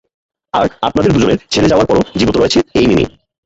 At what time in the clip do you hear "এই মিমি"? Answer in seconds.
2.79-3.05